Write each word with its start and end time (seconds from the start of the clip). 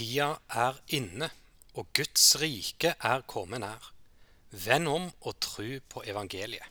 Tida 0.00 0.38
er 0.48 0.78
inne, 0.96 1.26
og 1.76 1.90
Guds 1.92 2.30
rike 2.40 2.94
er 3.04 3.24
kommet 3.28 3.60
nær. 3.60 3.90
Vend 4.48 4.88
om 4.88 5.10
og 5.28 5.34
tru 5.44 5.76
på 5.92 6.00
evangeliet. 6.08 6.64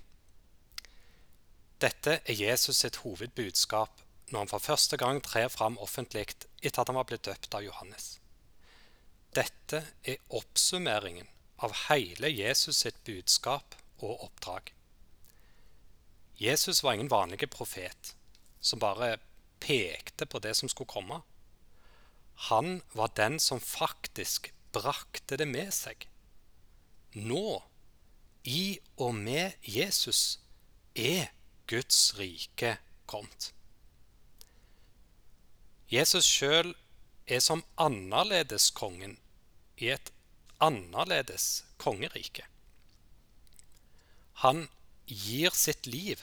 Dette 1.78 2.16
er 2.26 2.40
Jesus 2.40 2.82
sitt 2.82 2.98
hovedbudskap 3.04 4.02
når 4.32 4.40
han 4.40 4.50
for 4.50 4.66
første 4.66 4.98
gang 4.98 5.22
trer 5.22 5.46
fram 5.54 5.78
offentlig 5.78 6.26
etter 6.26 6.82
at 6.82 6.90
han 6.90 6.98
var 6.98 7.06
blitt 7.06 7.28
døpt 7.30 7.54
av 7.54 7.68
Johannes. 7.68 8.10
Dette 9.38 9.84
er 10.02 10.26
oppsummeringen 10.34 11.30
av 11.62 11.78
hele 11.86 12.34
Jesus 12.34 12.82
sitt 12.82 12.98
budskap 13.06 13.78
og 14.02 14.26
oppdrag. 14.26 14.74
Jesus 16.42 16.82
var 16.82 16.98
ingen 16.98 17.14
vanlig 17.14 17.46
profet 17.54 18.16
som 18.60 18.82
bare 18.82 19.20
pekte 19.62 20.26
på 20.26 20.42
det 20.42 20.58
som 20.58 20.72
skulle 20.72 20.98
komme. 20.98 21.22
Han 22.48 22.82
var 22.96 23.12
den 23.16 23.40
som 23.40 23.60
faktisk 23.60 24.54
brakte 24.72 25.38
det 25.40 25.48
med 25.50 25.74
seg. 25.76 26.06
Nå, 27.20 27.60
i 28.48 28.80
og 28.96 29.16
med 29.18 29.58
Jesus, 29.66 30.40
er 30.96 31.34
Guds 31.68 32.14
rike 32.20 32.78
kommet. 33.10 33.52
Jesus 35.90 36.28
sjøl 36.30 36.72
er 37.28 37.42
som 37.44 37.64
annerledeskongen 37.82 39.18
i 39.82 39.92
et 39.94 40.12
annerledes 40.62 41.66
kongerike. 41.82 42.46
Han 44.46 44.68
gir 45.06 45.52
sitt 45.56 45.90
liv 45.90 46.22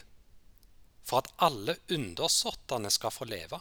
for 1.06 1.22
at 1.22 1.32
alle 1.42 1.76
undersåttene 1.92 2.90
skal 2.94 3.12
få 3.14 3.26
leve, 3.28 3.60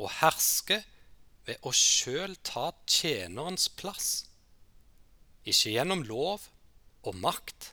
og 0.00 0.10
herske 0.20 0.80
ved 1.50 1.66
å 1.66 1.72
sjøl 1.74 2.36
ta 2.46 2.70
tjenerens 2.86 3.68
plass. 3.80 4.10
Ikke 5.42 5.74
gjennom 5.74 6.04
lov 6.06 6.46
og 7.02 7.16
makt, 7.18 7.72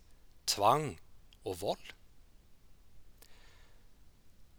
tvang 0.49 0.95
og 1.45 1.59
vold. 1.61 1.93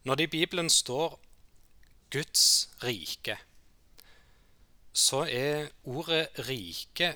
Når 0.07 0.19
det 0.19 0.29
i 0.29 0.35
Bibelen 0.39 0.71
står 0.71 1.19
Guds 2.15 2.45
rike, 2.85 3.37
så 4.95 5.25
er 5.29 5.69
ordet 5.85 6.39
rike 6.49 7.13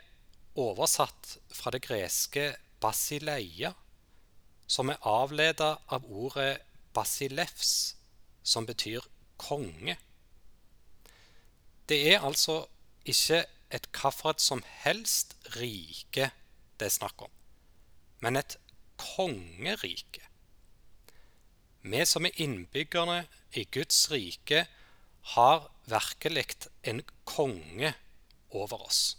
oversatt 0.58 1.36
fra 1.54 1.72
det 1.72 1.80
greske 1.86 2.50
basileia, 2.82 3.72
som 4.66 4.90
er 4.92 5.00
avleda 5.08 5.76
av 5.92 6.04
ordet 6.08 6.58
basilefs, 6.96 7.94
som 8.42 8.66
betyr 8.68 9.04
konge. 9.40 9.96
Det 11.88 11.98
er 12.14 12.24
altså 12.24 12.66
ikke 13.04 13.44
et 13.72 13.88
hvilket 13.92 14.40
som 14.40 14.62
helst 14.84 15.34
rike 15.56 16.30
det 16.78 16.86
er 16.88 16.94
snakk 16.94 17.24
om, 17.26 17.30
men 18.22 18.36
et 18.36 18.56
kongerike. 18.98 20.22
Vi 21.82 22.04
som 22.06 22.26
er 22.26 22.38
innbyggerne 22.42 23.24
i 23.58 23.64
Guds 23.64 24.10
rike, 24.10 24.66
har 25.34 25.68
virkelig 25.86 26.68
en 26.82 27.02
konge 27.24 27.92
over 28.50 28.86
oss. 28.86 29.16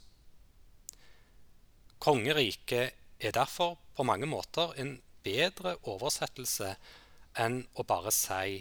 Kongeriket 1.99 2.91
er 3.19 3.31
derfor 3.31 3.77
på 3.95 4.03
mange 4.03 4.27
måter 4.27 4.73
en 4.79 4.97
bedre 5.23 5.77
oversettelse 5.87 6.73
enn 7.39 7.61
å 7.79 7.85
bare 7.87 8.11
si 8.11 8.59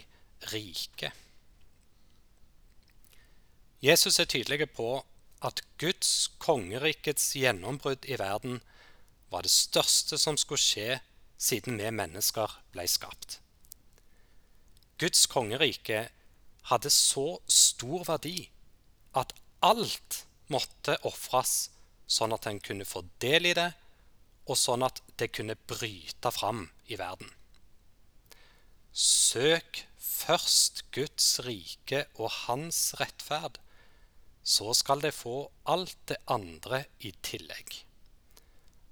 rike. 0.53 1.11
Jesus 3.83 4.15
er 4.21 4.29
tydelig 4.31 4.69
på 4.71 5.01
at 5.43 5.59
Guds 5.81 6.29
kongerikets 6.39 7.33
gjennombrudd 7.35 8.05
i 8.07 8.15
verden 8.15 8.61
var 9.27 9.43
det 9.43 9.51
største 9.51 10.15
som 10.21 10.37
skulle 10.39 10.63
skje 10.63 11.01
siden 11.35 11.81
vi 11.81 11.89
mennesker 11.91 12.53
ble 12.71 12.85
skapt. 12.87 13.41
Guds 15.03 15.25
kongerike 15.27 16.05
hadde 16.69 16.91
så 16.95 17.25
stor 17.51 18.05
verdi 18.07 18.45
at 19.19 19.33
alt 19.59 20.21
måtte 20.47 20.95
ofres 21.03 21.73
sånn 22.07 22.31
at 22.37 22.47
en 22.47 22.61
kunne 22.63 22.87
få 22.87 23.03
del 23.19 23.49
i 23.51 23.55
det, 23.57 23.73
og 24.47 24.59
sånn 24.59 24.87
at 24.87 25.01
det 25.19 25.33
kunne 25.35 25.59
bryte 25.67 26.31
fram 26.31 26.69
i 26.87 26.95
verden. 26.99 27.27
Søk 28.95 29.83
først 29.99 30.85
Guds 30.95 31.27
rike 31.43 32.05
og 32.15 32.31
hans 32.45 32.93
rettferd, 33.01 33.59
så 34.43 34.73
skal 34.75 35.01
det 35.01 35.13
få 35.15 35.47
alt 35.65 35.97
det 36.11 36.19
andre 36.27 36.83
i 36.99 37.13
tillegg. 37.23 37.79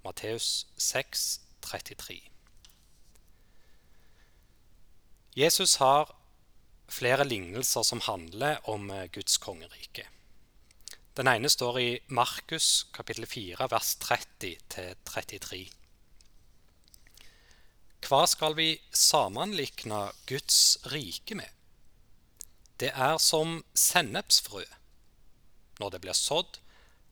Matteus 0.04 0.68
6, 0.78 1.42
33. 1.62 2.22
Jesus 5.36 5.76
har 5.84 6.16
flere 6.92 7.28
lignelser 7.28 7.84
som 7.88 8.02
handler 8.04 8.58
om 8.70 8.90
Guds 9.14 9.38
kongerike. 9.38 10.08
Den 11.16 11.28
ene 11.28 11.50
står 11.52 11.80
i 11.80 11.90
Markus 12.08 12.88
kapittel 12.96 13.28
4 13.28 13.68
vers 13.72 13.96
30-33. 14.00 15.62
Hva 18.08 18.26
skal 18.28 18.56
vi 18.58 18.70
sammenlikne 18.96 20.06
Guds 20.28 20.78
rike 20.92 21.36
med? 21.36 21.48
Det 22.80 22.90
er 22.96 23.18
som 23.22 23.60
sennepsfrø. 23.78 24.64
Når 25.82 25.96
det 25.96 26.02
blir 26.04 26.18
sådd, 26.18 26.60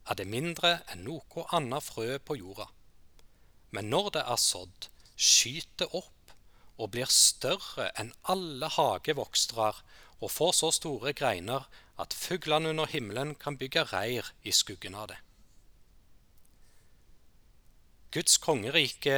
er 0.10 0.18
det 0.20 0.30
mindre 0.30 0.80
enn 0.94 1.04
noe 1.08 1.46
annet 1.56 1.86
frø 1.86 2.18
på 2.22 2.38
jorda. 2.38 2.70
Men 3.74 3.90
når 3.90 4.14
det 4.18 4.24
er 4.30 4.42
sådd, 4.42 4.90
skyter 5.18 5.86
det 5.86 5.90
opp 6.00 6.34
og 6.80 6.94
blir 6.94 7.12
større 7.12 7.90
enn 8.00 8.14
alle 8.32 8.70
hagevokstrar 8.72 9.82
og 10.20 10.32
får 10.32 10.54
så 10.60 10.70
store 10.76 11.14
greiner 11.18 11.68
at 12.00 12.16
fuglene 12.16 12.72
under 12.72 12.88
himmelen 12.92 13.34
kan 13.36 13.58
bygge 13.60 13.84
reir 13.92 14.32
i 14.48 14.54
skuggen 14.56 14.96
av 14.96 15.10
det. 15.12 15.18
Guds 18.16 18.40
kongerike 18.42 19.18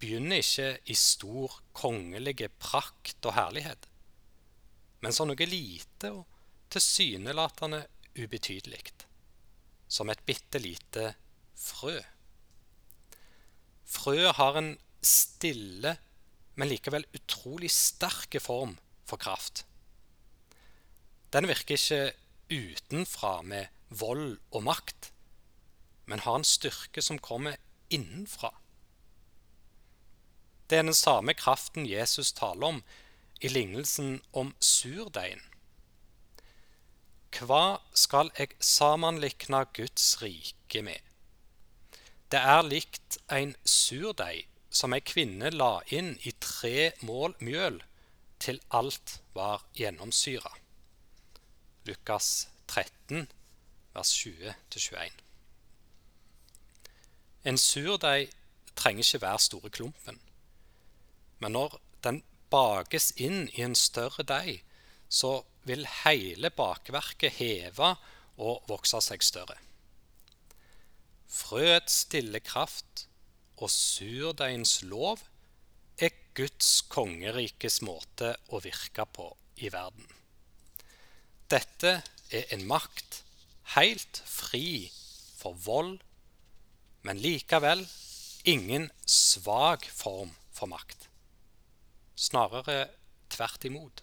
begynner 0.00 0.40
ikke 0.40 0.68
i 0.88 0.94
stor 0.96 1.58
kongelige 1.76 2.48
prakt 2.62 3.26
og 3.26 3.36
herlighet, 3.36 3.88
men 5.02 5.14
som 5.14 5.28
noe 5.28 5.48
lite 5.48 6.12
og 6.14 6.24
tilsynelatende 6.72 7.82
ubetydelig, 8.16 8.92
som 9.88 10.10
et 10.10 10.22
bitte 10.26 10.60
lite 10.62 11.12
frø. 11.58 11.98
Frøet 13.84 14.36
har 14.38 14.58
en 14.58 14.72
stille, 15.04 15.96
men 16.54 16.70
likevel 16.70 17.06
utrolig 17.16 17.70
sterk 17.72 18.36
form 18.40 18.76
for 19.08 19.20
kraft. 19.20 19.64
Den 21.32 21.48
virker 21.48 21.78
ikke 21.78 22.12
utenfra 22.52 23.40
med 23.42 23.72
vold 23.88 24.38
og 24.52 24.64
makt, 24.64 25.12
men 26.06 26.24
har 26.24 26.40
en 26.40 26.48
styrke 26.48 27.02
som 27.04 27.20
kommer 27.20 27.56
innenfra. 27.92 28.52
Det 30.68 30.78
er 30.78 30.86
den 30.88 30.96
samme 30.96 31.34
kraften 31.36 31.86
Jesus 31.88 32.32
taler 32.32 32.66
om 32.66 32.82
i 33.40 33.48
lignelsen 33.48 34.20
om 34.32 34.54
surdeigen. 34.60 35.42
Hva 37.32 37.80
skal 37.96 38.28
jeg 38.38 38.52
sammenlikne 38.60 39.64
Guds 39.72 40.22
rike 40.22 40.82
med? 40.84 41.00
Det 42.30 42.40
er 42.40 42.62
likt 42.64 43.16
en 43.32 43.54
surdeig 43.64 44.46
som 44.72 44.92
ei 44.96 45.00
kvinne 45.04 45.50
la 45.52 45.80
inn 45.92 46.14
i 46.28 46.32
tre 46.40 46.92
mål 47.00 47.34
mjøl 47.40 47.80
til 48.42 48.60
alt 48.70 49.18
var 49.36 49.64
gjennomsyra. 49.76 50.52
Lukas 51.88 52.48
13, 52.68 53.28
vers 53.94 54.12
20-21. 54.16 55.22
En 57.44 57.58
surdeig 57.58 58.30
trenger 58.76 59.04
ikke 59.04 59.22
være 59.26 59.46
store 59.48 59.70
klumpen, 59.70 60.20
men 61.38 61.52
når 61.52 61.80
den 62.04 62.22
bakes 62.50 63.12
inn 63.16 63.48
i 63.56 63.64
en 63.64 63.74
større 63.74 64.22
deig, 64.22 64.62
så 65.08 65.42
vil 65.68 65.86
hele 66.04 66.50
bakverket 66.50 67.38
heve 67.38 67.92
og 68.42 68.64
vokse 68.70 69.00
seg 69.04 69.22
større. 69.24 69.58
Frøets 71.32 72.02
stille 72.06 72.42
kraft 72.44 73.06
og 73.62 73.70
surdeigens 73.72 74.80
lov 74.84 75.22
er 76.02 76.12
Guds 76.36 76.82
kongerikes 76.92 77.80
måte 77.84 78.34
å 78.52 78.60
virke 78.64 79.06
på 79.06 79.28
i 79.62 79.70
verden. 79.72 80.06
Dette 81.52 81.98
er 82.32 82.54
en 82.56 82.64
makt 82.68 83.22
helt 83.76 84.22
fri 84.26 84.90
for 85.36 85.56
vold, 85.64 86.00
men 87.04 87.20
likevel 87.20 87.84
ingen 88.48 88.88
svak 89.06 89.86
form 89.92 90.32
for 90.52 90.70
makt. 90.70 91.08
Snarere 92.16 92.86
tvert 93.32 93.64
imot. 93.68 94.02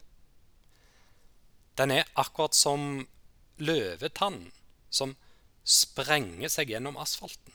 Den 1.80 1.94
er 1.96 2.10
akkurat 2.20 2.58
som 2.58 3.06
løvetannen 3.64 4.52
som 4.92 5.16
sprenger 5.64 6.52
seg 6.52 6.74
gjennom 6.74 6.98
asfalten. 7.00 7.54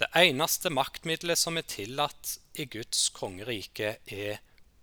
Det 0.00 0.08
eneste 0.16 0.70
maktmiddelet 0.72 1.36
som 1.36 1.58
er 1.60 1.66
tillatt 1.68 2.38
i 2.56 2.64
Guds 2.72 3.10
kongerike, 3.12 3.98
er 4.08 4.38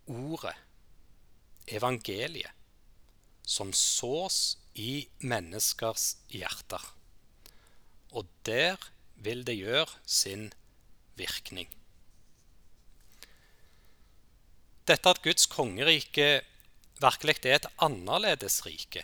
ordet, 0.05 0.53
evangeliet, 1.65 2.53
som 3.41 3.71
sås 3.73 4.59
i 4.77 5.07
menneskers 5.25 6.19
hjerter. 6.29 6.83
Og 8.13 8.29
der 8.45 8.77
vil 9.17 9.41
det 9.47 9.57
gjøre 9.57 9.89
sin 10.05 10.51
virkning. 11.17 11.71
Dette 14.87 15.15
at 15.15 15.23
Guds 15.25 15.49
kongerike 15.49 16.29
virkelig 17.01 17.45
er 17.45 17.59
et 17.59 17.69
annerledes 17.83 18.65
rike, 18.65 19.03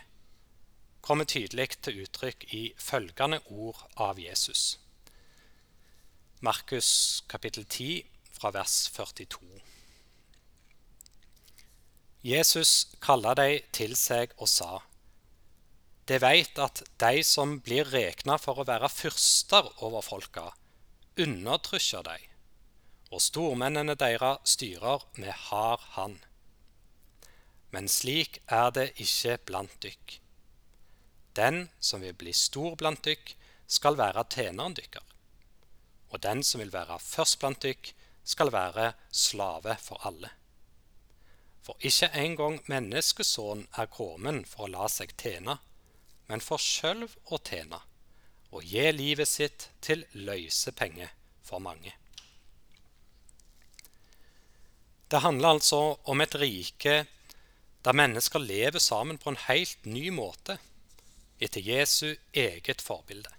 kommer 1.04 1.28
tydelig 1.28 1.68
til 1.84 2.00
uttrykk 2.04 2.46
i 2.56 2.62
følgende 2.80 3.40
ord 3.52 3.82
av 4.00 4.18
Jesus. 4.18 4.78
Markus 6.40 7.22
kapittel 7.28 7.64
10 7.64 8.02
fra 8.38 8.50
vers 8.56 8.88
42. 8.96 9.60
Jesus 12.24 12.72
kalla 13.04 13.34
dem 13.36 13.70
til 13.72 13.96
seg 14.00 14.32
og 14.38 14.48
sa:" 14.48 14.80
De 16.08 16.18
veit 16.20 16.58
at 16.60 16.82
de 17.00 17.22
som 17.24 17.60
blir 17.64 17.88
rekna 17.88 18.36
for 18.36 18.60
å 18.60 18.68
være 18.68 18.90
fyrster 18.92 19.70
over 19.84 20.04
folka, 20.04 20.50
undertrykker 21.16 22.04
de, 22.04 22.16
og 23.10 23.22
stormennene 23.24 23.94
deres 23.96 24.56
styrer 24.56 25.04
med 25.16 25.32
hard 25.48 25.80
hand. 25.96 26.18
Men 27.74 27.88
slik 27.90 28.38
er 28.46 28.70
det 28.76 28.92
ikke 29.02 29.38
blant 29.48 29.74
dykk. 29.82 30.18
Den 31.34 31.64
som 31.82 32.04
vil 32.04 32.14
bli 32.14 32.30
stor 32.36 32.76
blant 32.78 33.02
dykk, 33.02 33.34
skal 33.66 33.98
være 33.98 34.22
tjeneren 34.30 34.76
dykker. 34.76 35.02
Og 36.12 36.22
den 36.22 36.44
som 36.46 36.62
vil 36.62 36.70
være 36.72 37.00
først 37.02 37.40
blant 37.42 37.62
dykk, 37.64 37.90
skal 38.24 38.52
være 38.54 38.92
slave 39.10 39.74
for 39.82 40.06
alle. 40.06 40.30
For 41.64 41.80
ikke 41.80 42.10
engang 42.20 42.60
menneskesønnen 42.68 43.66
er 43.80 43.90
kommet 43.90 44.44
for 44.48 44.66
å 44.66 44.70
la 44.70 44.88
seg 44.92 45.16
tjene, 45.20 45.56
men 46.28 46.44
for 46.44 46.60
sjøl 46.60 47.06
å 47.32 47.40
tjene, 47.40 47.80
og 48.52 48.68
gi 48.68 48.84
livet 48.92 49.28
sitt 49.28 49.68
til 49.84 50.04
løsepenge 50.14 51.08
for 51.44 51.64
mange. 51.64 51.92
Det 55.10 55.20
handler 55.24 55.56
altså 55.56 55.80
om 56.10 56.20
et 56.20 56.36
rike 56.40 56.94
der 57.84 57.92
mennesker 57.92 58.38
lever 58.38 58.80
sammen 58.80 59.18
på 59.18 59.30
en 59.30 59.40
helt 59.48 59.86
ny 59.86 60.08
måte, 60.08 60.56
etter 61.40 61.60
Jesu 61.60 62.14
eget 62.32 62.80
forbilde. 62.80 63.30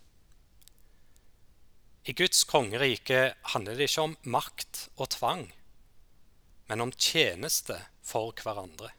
I 2.06 2.14
Guds 2.14 2.44
kongerike 2.44 3.34
handler 3.54 3.74
det 3.74 3.90
ikke 3.90 4.02
om 4.02 4.18
makt 4.30 4.84
og 4.96 5.10
tvang, 5.16 5.48
men 6.70 6.82
om 6.82 6.92
tjeneste 6.92 7.80
for 8.06 8.36
hverandre. 8.44 8.92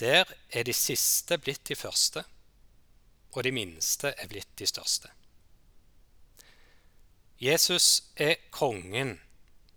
Der 0.00 0.26
er 0.50 0.66
de 0.66 0.74
siste 0.74 1.38
blitt 1.38 1.64
de 1.68 1.76
første, 1.78 2.24
og 3.32 3.44
de 3.44 3.52
minste 3.54 4.10
er 4.18 4.26
blitt 4.28 4.50
de 4.58 4.66
største. 4.66 5.12
Jesus 7.38 8.02
er 8.16 8.40
kongen 8.50 9.20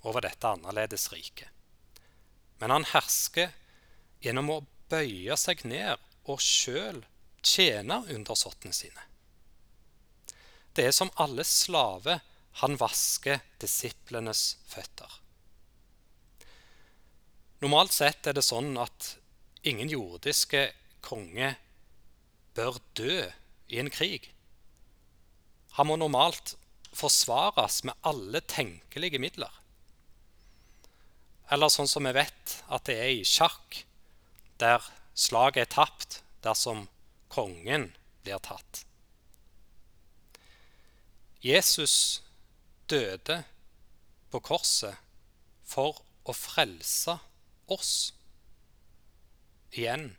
over 0.02 0.24
dette 0.24 0.48
annerledes 0.48 1.12
riket. 1.14 1.59
Men 2.60 2.74
han 2.76 2.88
hersker 2.92 3.54
gjennom 4.24 4.52
å 4.52 4.64
bøye 4.92 5.38
seg 5.40 5.64
ned 5.70 6.02
og 6.30 6.42
sjøl 6.44 7.04
tjene 7.46 8.02
undersåttene 8.12 8.76
sine. 8.76 9.06
Det 10.76 10.90
er 10.90 10.96
som 10.96 11.12
alle 11.20 11.46
slaver 11.48 12.22
han 12.62 12.76
vasker 12.80 13.42
disiplenes 13.62 14.58
føtter. 14.68 15.10
Normalt 17.64 17.96
sett 17.96 18.28
er 18.28 18.36
det 18.38 18.46
sånn 18.46 18.76
at 18.80 19.14
ingen 19.68 19.92
jordiske 19.92 20.70
konge 21.04 21.54
bør 22.56 22.80
dø 22.96 23.26
i 23.68 23.80
en 23.82 23.92
krig. 23.92 24.30
Han 25.76 25.90
må 25.90 25.98
normalt 26.00 26.56
forsvares 26.96 27.84
med 27.88 28.00
alle 28.08 28.42
tenkelige 28.42 29.20
midler. 29.22 29.52
Eller 31.50 31.72
sånn 31.74 31.90
som 31.90 32.06
vi 32.06 32.14
vet 32.14 32.56
at 32.70 32.86
det 32.86 32.98
er 33.02 33.12
i 33.18 33.26
sjakk, 33.26 33.82
der 34.62 34.86
slaget 35.18 35.66
er 35.66 35.72
tapt 35.74 36.20
dersom 36.46 36.86
kongen 37.34 37.90
blir 38.24 38.42
tatt. 38.46 38.84
Jesus 41.42 42.22
døde 42.92 43.42
på 44.30 44.42
korset 44.44 44.98
for 45.66 46.02
å 46.28 46.36
frelse 46.36 47.16
oss. 47.72 47.94
Igjen 49.74 50.12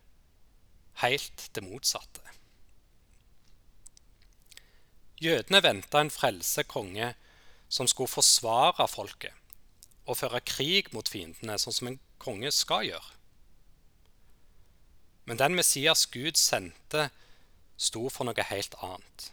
helt 1.03 1.47
det 1.55 1.63
motsatte. 1.67 2.25
Jødene 5.21 5.61
venta 5.63 6.01
en 6.01 6.11
frelsekonge 6.11 7.13
som 7.71 7.87
skulle 7.91 8.11
forsvare 8.11 8.87
folket 8.89 9.40
og 10.11 10.19
føre 10.19 10.43
krig 10.43 10.91
mot 10.95 11.09
fiendene, 11.09 11.57
sånn 11.63 11.77
som 11.77 11.91
en 11.91 12.01
konge 12.23 12.51
skal 12.55 12.89
gjøre. 12.89 13.17
Men 15.31 15.39
den 15.39 15.55
Messias 15.55 16.09
Gud 16.11 16.39
sendte, 16.41 17.11
sto 17.81 18.09
for 18.13 18.27
noe 18.27 18.45
helt 18.51 18.75
annet. 18.85 19.31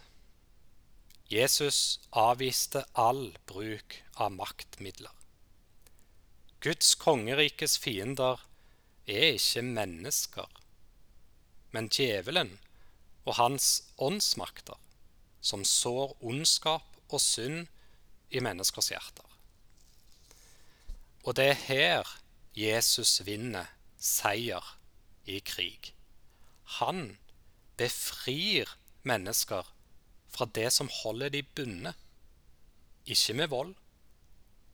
Jesus 1.28 1.98
avviste 2.16 2.86
all 2.96 3.34
bruk 3.50 3.98
av 4.16 4.32
maktmidler. 4.32 5.12
Guds 6.64 6.94
kongerikes 6.98 7.76
fiender 7.78 8.40
er 9.08 9.36
ikke 9.36 9.64
mennesker, 9.66 10.48
men 11.76 11.90
djevelen 11.92 12.56
og 13.28 13.36
hans 13.36 13.68
åndsmakter, 14.00 14.78
som 15.44 15.66
sår 15.68 16.16
ondskap 16.24 16.86
og 17.12 17.20
synd 17.20 17.66
i 18.32 18.40
menneskers 18.44 18.90
hjerter. 18.94 19.27
Og 21.28 21.34
det 21.36 21.44
er 21.50 21.58
her 21.66 22.10
Jesus 22.56 23.18
vinner 23.26 23.68
seier 24.00 24.64
i 25.28 25.42
krig. 25.44 25.90
Han 26.80 27.18
befrir 27.76 28.70
mennesker 29.04 29.66
fra 30.32 30.46
det 30.56 30.70
som 30.72 30.88
holder 31.02 31.34
de 31.34 31.42
bundet. 31.42 31.98
Ikke 33.04 33.34
med 33.36 33.52
vold, 33.52 33.74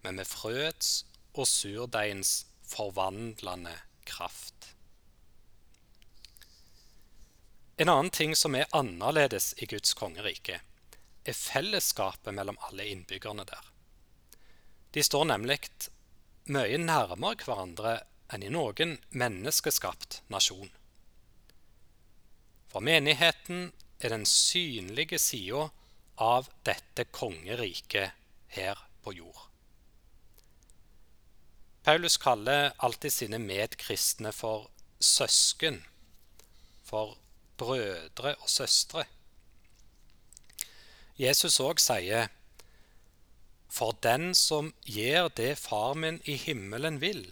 men 0.07 0.21
med 0.21 0.31
frøets 0.31 1.03
og 1.35 1.49
surdeigens 1.51 2.45
forvandlende 2.71 3.75
kraft. 4.07 4.71
En 7.83 7.91
annen 7.91 8.13
ting 8.15 8.37
som 8.39 8.55
er 8.55 8.71
annerledes 8.71 9.57
i 9.59 9.67
Guds 9.67 9.97
kongerike, 9.99 10.61
er 11.25 11.35
fellesskapet 11.35 12.35
mellom 12.37 12.61
alle 12.69 12.87
innbyggerne 12.93 13.43
der. 13.49 13.73
De 14.95 15.03
står 15.03 15.27
nemlig 15.27 15.59
mye 16.53 16.79
nærmere 16.81 17.45
hverandre 17.45 17.95
enn 18.33 18.45
i 18.45 18.51
noen 18.53 18.99
menneskeskapt 19.17 20.21
nasjon. 20.33 20.71
For 22.69 22.85
menigheten 22.85 23.71
er 24.01 24.13
den 24.13 24.27
synlige 24.29 25.19
sida 25.23 25.69
av 26.21 26.51
dette 26.67 27.07
kongeriket 27.15 28.13
her 28.57 28.81
på 29.05 29.15
jord. 29.17 29.41
Paulus 31.85 32.17
kaller 32.17 32.73
alltid 32.79 33.13
sine 33.13 33.39
medkristne 33.39 34.33
for 34.33 34.71
søsken, 35.01 35.83
for 36.85 37.17
brødre 37.61 38.35
og 38.41 38.49
søstre. 38.49 39.05
Jesus 41.21 41.61
òg 41.61 41.79
sier 41.83 42.31
for 43.69 43.97
den 44.03 44.35
som 44.35 44.73
gjør 44.87 45.29
det 45.37 45.55
far 45.59 45.95
min 45.99 46.21
i 46.25 46.37
himmelen 46.39 47.01
vil, 47.03 47.25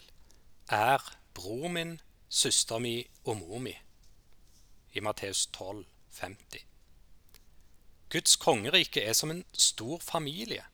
er 0.69 1.03
bror 1.35 1.69
min, 1.69 2.01
søster 2.29 2.79
mi 2.79 3.03
og 3.25 3.37
mor 3.43 3.61
mi. 3.63 3.75
I 4.93 5.01
Matteus 5.01 5.47
12, 5.53 5.85
50. 6.21 6.65
Guds 8.13 8.37
kongerike 8.37 9.01
er 9.01 9.13
som 9.17 9.31
en 9.33 9.45
stor 9.53 10.01
familie, 10.05 10.65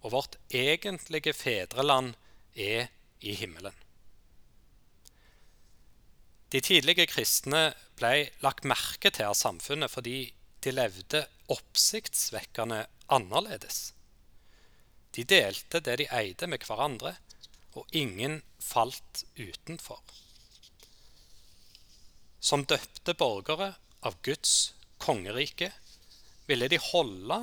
og 0.00 0.12
vårt 0.12 0.38
egentlige 0.50 1.32
fedreland 1.32 2.14
er 2.54 2.88
i 3.20 3.34
himmelen. 3.34 3.74
De 6.52 6.60
tidlige 6.62 7.08
kristne 7.10 7.72
ble 7.98 8.28
lagt 8.44 8.64
merke 8.64 9.10
til 9.10 9.26
av 9.28 9.34
samfunnet 9.36 9.90
fordi 9.90 10.30
de 10.64 10.72
levde 10.72 11.24
oppsiktsvekkende 11.52 12.84
annerledes. 13.12 13.95
De 15.16 15.24
delte 15.24 15.80
det 15.80 15.96
de 16.02 16.10
eide 16.12 16.46
med 16.46 16.64
hverandre, 16.68 17.16
og 17.76 17.88
ingen 17.92 18.42
falt 18.60 19.24
utenfor. 19.36 20.00
som 22.46 22.62
døpte 22.64 23.14
borgere 23.18 23.72
av 24.06 24.14
Guds 24.22 24.74
kongerike, 25.02 25.72
ville 26.46 26.68
de 26.70 26.78
holde 26.78 27.38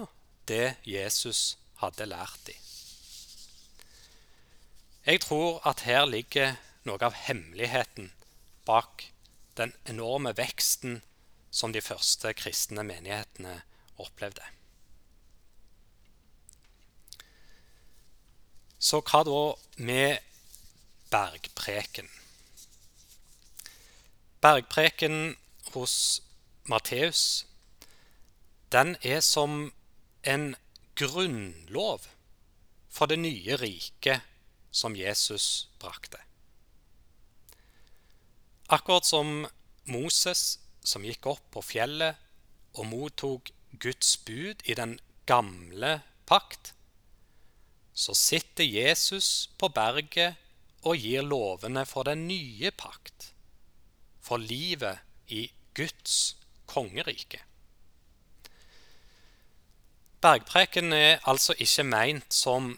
det 0.47 0.75
Jesus 0.87 1.57
hadde 1.81 2.07
lært 2.07 2.45
dem. 2.47 2.59
Jeg 5.03 5.19
tror 5.25 5.59
at 5.67 5.83
her 5.83 6.05
ligger 6.07 6.55
noe 6.87 7.03
av 7.03 7.17
hemmeligheten 7.25 8.13
bak 8.63 9.09
den 9.59 9.73
enorme 9.91 10.31
veksten 10.37 11.01
som 11.51 11.75
de 11.75 11.83
første 11.83 12.31
kristne 12.39 12.85
menighetene 12.87 13.59
opplevde. 13.99 14.45
Så 18.83 18.99
hva 18.99 19.21
da 19.23 19.41
med 19.79 20.19
bergpreken? 21.11 22.09
Bergpreken 24.43 25.37
hos 25.71 25.95
Matteus, 26.67 27.45
den 28.75 28.97
er 29.01 29.21
som 29.23 29.71
en 30.27 30.55
grunnlov 30.99 32.09
for 32.91 33.07
det 33.07 33.21
nye 33.23 33.55
riket 33.61 34.27
som 34.71 34.99
Jesus 34.99 35.69
brakte. 35.79 36.19
Akkurat 38.67 39.07
som 39.07 39.45
Moses 39.87 40.59
som 40.83 41.07
gikk 41.07 41.29
opp 41.31 41.43
på 41.55 41.63
fjellet 41.63 42.19
og 42.75 42.87
mottok 42.91 43.53
Guds 43.79 44.17
bud 44.27 44.63
i 44.67 44.75
den 44.75 44.97
gamle 45.29 46.01
pakt, 46.27 46.73
så 47.93 48.15
sitter 48.17 48.65
Jesus 48.65 49.49
på 49.57 49.69
berget 49.69 50.39
og 50.83 50.97
gir 50.99 51.23
lovene 51.23 51.85
for 51.87 52.09
den 52.09 52.27
nye 52.27 52.71
pakt, 52.75 53.31
for 54.21 54.41
livet 54.41 54.99
i 55.31 55.45
Guds 55.77 56.35
kongerike. 56.67 57.39
Bergpreken 60.23 60.93
er 60.95 61.19
altså 61.27 61.55
ikke 61.59 61.83
meint 61.87 62.33
som 62.33 62.73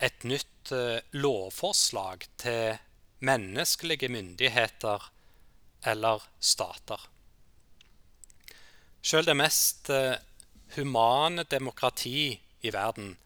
et 0.00 0.24
nytt 0.24 0.48
Eh, 0.72 1.00
lovforslag 1.10 2.18
til 2.38 2.78
menneskelige 3.18 4.08
myndigheter 4.08 5.12
eller 5.86 6.22
stater. 6.40 7.08
Sjøl 9.02 9.26
det 9.26 9.34
mest 9.40 9.90
eh, 9.90 10.20
humane 10.76 11.42
demokrati 11.42 12.38
i 12.62 12.72
verden 12.72 13.16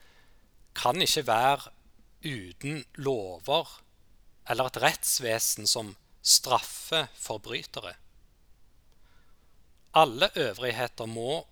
kan 0.74 1.00
ikke 1.02 1.26
være 1.26 1.72
uten 2.24 2.84
lover 2.96 3.80
eller 4.50 4.68
et 4.68 4.80
rettsvesen 4.82 5.68
som 5.68 5.94
straffer 6.24 7.08
forbrytere. 7.20 7.94
Alle 9.94 10.30
øvrigheter 10.36 11.06
må 11.06 11.44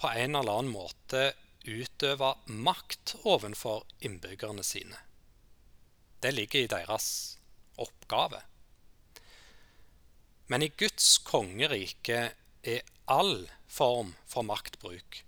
på 0.00 0.10
en 0.16 0.36
eller 0.38 0.60
annen 0.60 0.72
måte 0.72 1.32
utøve 1.66 2.34
makt 2.46 3.16
overfor 3.24 3.84
innbyggerne 4.00 4.64
sine. 4.64 4.96
Det 6.22 6.32
ligger 6.34 6.64
i 6.64 6.70
deres 6.70 7.08
oppgave. 7.80 8.40
Men 10.48 10.62
i 10.62 10.72
Guds 10.76 11.18
kongerike 11.24 12.22
er 12.62 12.86
all 13.08 13.48
form 13.68 14.14
for 14.26 14.46
maktbruk 14.46 15.22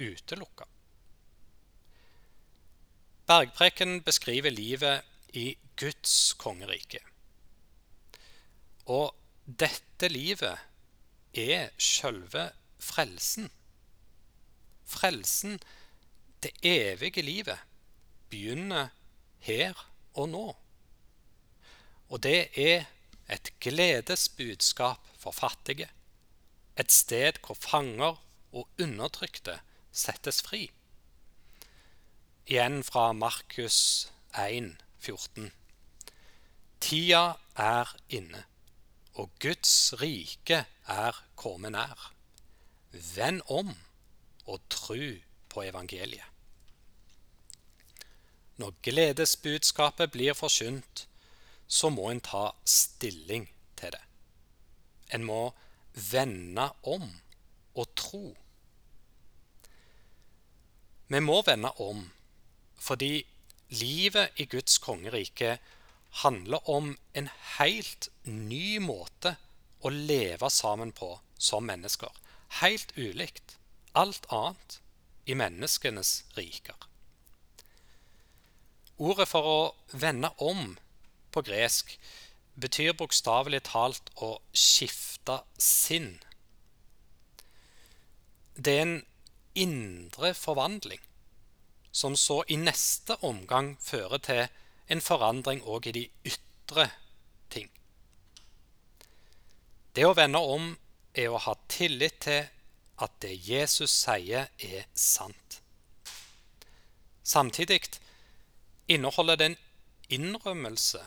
utelukka. 0.00 0.66
Bergpreken 3.26 4.02
beskriver 4.02 4.50
livet 4.50 5.02
i 5.32 5.56
Guds 5.76 6.34
kongerike. 6.38 6.98
Og 8.86 9.14
dette 9.46 10.08
livet 10.10 10.58
er 11.34 11.70
sjølve 11.78 12.50
frelsen. 12.82 13.50
Frelsen, 14.84 15.60
det 16.42 16.50
evige 16.66 17.22
livet, 17.22 17.58
begynner 18.28 18.90
her 19.38 19.78
og 20.14 20.28
nå. 20.28 20.44
Og 22.10 22.22
det 22.22 22.50
er 22.58 22.84
et 23.30 23.52
gledesbudskap 23.60 25.08
for 25.16 25.30
fattige, 25.30 25.88
et 26.76 26.92
sted 26.92 27.38
hvor 27.46 27.54
fanger 27.54 28.18
og 28.52 28.68
undertrykte 28.80 29.60
settes 29.92 30.42
fri. 30.42 30.66
Igjen 32.46 32.82
fra 32.82 33.12
Markus 33.12 34.12
1, 34.34 34.76
14. 34.98 35.52
Tida 36.80 37.36
er 37.54 37.90
inne, 38.10 38.40
og 39.14 39.30
Guds 39.38 39.94
rike 40.00 40.64
er 40.90 41.20
kommet 41.38 41.70
nær. 41.76 42.08
Vend 42.90 43.44
om 43.46 43.70
og 44.50 44.58
tru 44.74 45.20
på 45.54 45.62
evangeliet. 45.62 46.26
Når 48.58 48.74
gledesbudskapet 48.82 50.10
blir 50.10 50.34
forsynt, 50.34 51.06
så 51.68 51.92
må 51.94 52.08
en 52.10 52.20
ta 52.20 52.48
stilling 52.66 53.46
til 53.78 53.94
det. 53.94 54.02
En 55.14 55.22
må 55.24 55.52
vende 56.10 56.66
om 56.82 57.06
og 57.74 57.94
tro. 57.94 58.24
Vi 61.06 61.22
må 61.22 61.38
vende 61.46 61.70
om 61.78 62.02
fordi 62.82 63.22
livet 63.72 64.42
i 64.42 64.48
Guds 64.50 64.78
kongerike 64.82 65.56
handler 66.22 66.68
om 66.68 66.96
en 67.14 67.28
helt 67.58 68.08
ny 68.28 68.78
måte 68.82 69.36
å 69.80 69.92
leve 69.92 70.50
sammen 70.50 70.92
på 70.92 71.14
som 71.38 71.64
mennesker. 71.66 72.10
Helt 72.60 72.92
ulikt 72.98 73.56
alt 73.98 74.26
annet 74.32 74.80
i 75.24 75.36
menneskenes 75.38 76.24
riker. 76.36 76.76
Ordet 79.02 79.26
for 79.30 79.48
å 79.48 79.60
vende 79.98 80.30
om 80.42 80.76
på 81.32 81.42
gresk 81.46 81.94
betyr 82.60 82.92
bokstavelig 82.98 83.62
talt 83.70 84.12
å 84.20 84.34
skifte 84.52 85.40
sinn. 85.58 86.18
Det 88.54 88.76
er 88.76 88.84
en 88.84 88.98
indre 89.56 90.34
forvandling, 90.36 91.00
som 91.92 92.16
så 92.16 92.40
i 92.48 92.56
neste 92.56 93.18
omgang 93.20 93.76
fører 93.80 94.22
til 94.24 94.46
en 94.92 95.00
forandring 95.04 95.62
òg 95.68 95.90
i 95.90 95.96
de 95.98 96.04
ytre 96.28 96.88
ting. 97.52 97.68
Det 99.92 100.06
å 100.08 100.16
vende 100.16 100.40
om 100.40 100.72
er 101.12 101.28
å 101.28 101.40
ha 101.44 101.54
tillit 101.68 102.22
til 102.24 102.46
at 103.02 103.18
det 103.24 103.34
Jesus 103.44 103.92
sier, 103.92 104.48
er 104.58 104.86
sant. 104.94 105.60
Samtidig 107.22 107.82
inneholder 108.90 109.38
det 109.38 109.48
en 109.50 109.58
innrømmelse 110.12 111.02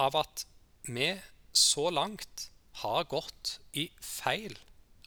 av 0.00 0.16
at 0.22 0.46
vi 0.86 1.12
så 1.52 1.90
langt 1.90 2.48
har 2.82 3.04
gått 3.10 3.58
i 3.76 3.88
feil 4.00 4.54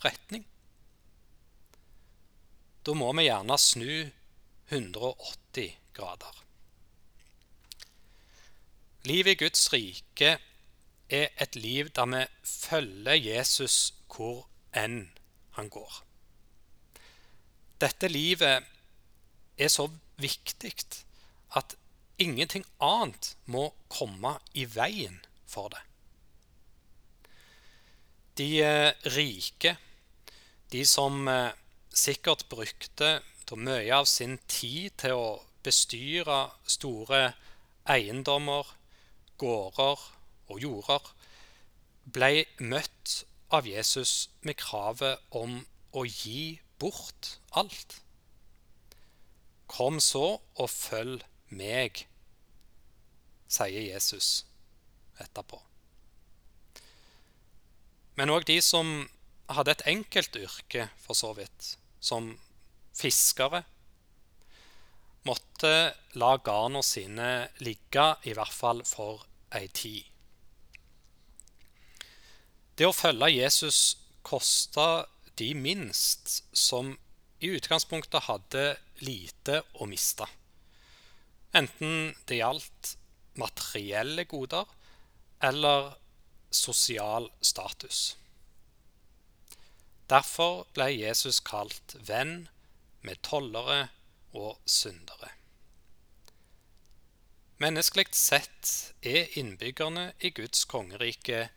retning. 0.04 0.46
Da 2.86 2.94
må 2.94 3.10
vi 3.18 3.26
gjerne 3.26 3.58
snu 3.60 4.12
180 4.70 5.78
grader. 5.94 6.44
Livet 9.06 9.36
i 9.36 9.44
Guds 9.44 9.68
rike 9.74 10.38
er 11.10 11.28
et 11.42 11.56
liv 11.56 11.90
der 11.94 12.10
vi 12.10 12.24
følger 12.44 13.14
Jesus 13.14 13.94
hvor 14.10 14.48
enn 14.76 15.12
han 15.58 15.70
går. 15.70 16.02
Dette 17.82 18.10
livet 18.10 18.66
er 19.58 19.70
så 19.70 19.90
viktig 20.18 20.74
at 21.56 21.76
Ingenting 22.18 22.64
annet 22.80 23.34
må 23.52 23.74
komme 23.92 24.38
i 24.56 24.64
veien 24.72 25.18
for 25.52 25.68
det. 25.74 25.82
De 28.40 28.48
eh, 28.64 28.92
rike, 29.18 29.76
de 30.72 30.86
som 30.88 31.28
sikkert 31.92 32.46
sikkert 32.50 33.20
brukte 33.46 33.62
mye 33.62 33.94
av 33.94 34.06
sin 34.06 34.40
tid 34.48 34.92
til 34.98 35.14
å 35.14 35.42
bestyre 35.64 36.50
store 36.66 37.36
eiendommer, 37.86 38.66
gårder 39.38 40.02
og 40.50 40.60
jorder, 40.60 41.02
ble 42.06 42.46
møtt 42.58 43.26
av 43.54 43.68
Jesus 43.68 44.30
med 44.42 44.58
kravet 44.58 45.22
om 45.30 45.66
å 45.94 46.06
gi 46.06 46.60
bort 46.80 47.38
alt. 47.54 48.02
Kom 49.68 50.00
så 50.00 50.42
og 50.56 50.70
følg 50.70 51.22
meg, 51.50 52.08
sier 53.48 53.94
Jesus 53.94 54.46
etterpå. 55.22 55.62
Men 58.16 58.32
òg 58.32 58.48
de 58.48 58.58
som 58.62 59.06
hadde 59.50 59.72
et 59.72 59.86
enkelt 59.86 60.36
yrke, 60.36 60.90
for 60.98 61.14
så 61.14 61.34
vidt, 61.38 61.78
som 62.00 62.34
fiskere, 62.96 63.64
måtte 65.26 65.96
la 66.22 66.36
garna 66.38 66.84
sine 66.86 67.50
ligge, 67.66 68.08
i 68.30 68.36
hvert 68.38 68.54
fall 68.54 68.84
for 68.86 69.26
ei 69.56 69.68
tid. 69.74 70.06
Det 72.76 72.88
å 72.88 72.96
følge 72.96 73.32
Jesus 73.32 73.98
kosta 74.26 75.06
de 75.40 75.54
minst, 75.56 76.42
som 76.52 76.94
i 77.44 77.52
utgangspunktet 77.56 78.28
hadde 78.28 78.66
lite 79.06 79.62
å 79.80 79.88
miste. 79.90 80.28
Enten 81.56 82.14
det 82.28 82.42
gjaldt 82.42 82.96
materielle 83.40 84.26
goder 84.28 84.68
eller 85.44 85.96
sosial 86.52 87.30
status. 87.44 88.16
Derfor 90.12 90.66
ble 90.76 90.92
Jesus 90.94 91.42
kalt 91.44 91.96
venn 92.08 92.46
med 93.06 93.22
tollere 93.26 93.88
og 94.36 94.60
syndere. 94.66 95.32
Menneskelig 97.64 98.12
sett 98.18 98.72
er 99.06 99.32
innbyggerne 99.40 100.10
i 100.20 100.34
Guds 100.36 100.66
kongerike 100.68 101.48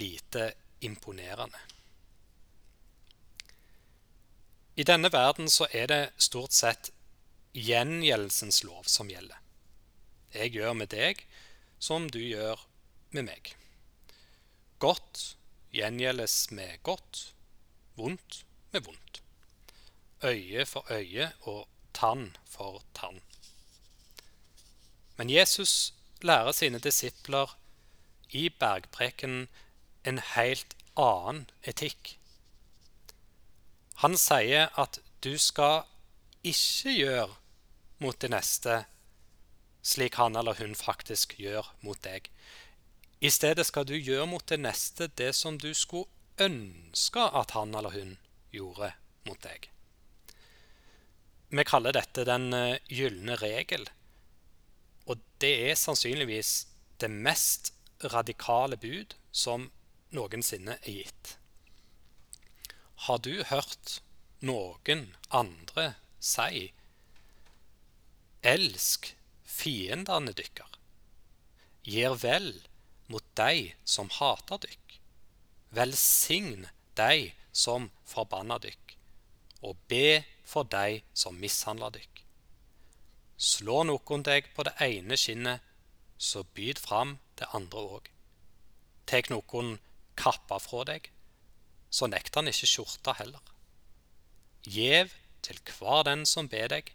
lite 0.00 0.52
imponerende. 0.80 1.60
I 4.74 4.86
denne 4.88 5.10
verden 5.12 5.50
så 5.52 5.68
er 5.70 5.90
det 5.92 6.02
stort 6.16 6.56
sett 6.56 6.90
gjengjeldelsens 7.54 8.64
lov 8.64 8.88
som 8.90 9.10
gjelder. 9.12 9.38
Jeg 10.34 10.56
gjør 10.56 10.74
med 10.80 10.90
deg 10.90 11.20
som 11.78 12.08
du 12.10 12.18
gjør 12.18 12.58
med 13.14 13.28
meg. 13.28 13.52
Godt 14.82 15.36
gjengjeldes 15.76 16.50
med 16.56 16.80
godt, 16.82 17.28
vondt 17.94 18.42
med 18.72 18.88
vondt. 18.88 19.03
Øye 20.24 20.64
for 20.66 20.86
øye 20.90 21.32
og 21.40 21.68
tann 21.94 22.36
for 22.48 22.82
tann. 22.94 23.20
Men 25.16 25.30
Jesus 25.30 25.94
lærer 26.22 26.52
sine 26.52 26.78
disipler 26.78 27.58
i 28.30 28.48
bergprekenen 28.48 29.48
en 30.04 30.18
helt 30.18 30.74
annen 30.96 31.44
etikk. 31.62 32.16
Han 34.02 34.16
sier 34.16 34.72
at 34.80 34.98
du 35.24 35.36
skal 35.38 35.84
ikke 36.42 36.96
gjøre 36.96 37.30
mot 37.98 38.20
det 38.20 38.30
neste 38.32 38.84
slik 39.84 40.14
han 40.14 40.36
eller 40.36 40.54
hun 40.54 40.74
faktisk 40.74 41.36
gjør 41.38 41.68
mot 41.84 42.00
deg. 42.04 42.30
I 43.20 43.30
stedet 43.30 43.66
skal 43.68 43.86
du 43.88 43.94
gjøre 43.94 44.26
mot 44.26 44.44
det 44.48 44.58
neste 44.60 45.08
det 45.20 45.34
som 45.36 45.58
du 45.60 45.70
skulle 45.76 46.08
ønske 46.40 47.20
at 47.20 47.52
han 47.56 47.74
eller 47.76 47.92
hun 47.92 48.16
gjorde 48.52 48.92
mot 49.28 49.40
deg. 49.44 49.68
Vi 51.50 51.64
kaller 51.64 51.94
dette 51.96 52.24
den 52.26 52.52
eh, 52.56 52.80
gylne 52.88 53.36
regel, 53.40 53.86
og 55.06 55.20
det 55.42 55.52
er 55.70 55.78
sannsynligvis 55.78 56.52
det 57.02 57.10
mest 57.12 57.72
radikale 58.12 58.78
bud 58.80 59.16
som 59.32 59.68
noensinne 60.14 60.78
er 60.80 61.02
gitt. 61.02 61.34
Har 63.06 63.20
du 63.20 63.42
hørt 63.50 63.98
noen 64.44 65.08
andre 65.28 65.94
si 66.20 66.70
Elsk 68.44 69.14
fiendene 69.48 70.34
dykker. 70.36 70.68
Gjer 71.88 72.16
vel 72.20 72.50
mot 73.12 73.24
dei 73.38 73.74
som 73.88 74.10
hater 74.12 74.60
dykk. 74.64 74.98
Velsign 75.76 76.66
dei 76.98 77.32
som 77.52 77.88
forbanner 78.08 78.60
dykk, 78.62 78.96
og 79.64 79.80
be 79.88 80.24
for 80.44 80.68
dei 80.68 81.02
som 81.16 81.38
mishandler 81.40 81.94
dykk. 81.96 82.22
Slår 83.36 83.88
noen 83.88 84.22
deg 84.26 84.50
på 84.54 84.66
det 84.66 84.74
ene 84.84 85.18
skinnet, 85.18 85.60
så 86.18 86.44
byd 86.56 86.78
fram 86.78 87.18
det 87.40 87.50
andre 87.56 87.82
òg. 87.96 88.10
Tek 89.10 89.30
noen 89.32 89.78
kappa 90.16 90.60
fra 90.62 90.84
deg, 90.88 91.10
så 91.90 92.06
nekter 92.10 92.40
han 92.40 92.50
ikke 92.50 92.70
skjorta 92.70 93.16
heller. 93.18 93.42
Gjev 94.64 95.12
til 95.44 95.58
hver 95.76 96.06
den 96.08 96.24
som 96.28 96.48
ber 96.48 96.70
deg, 96.72 96.92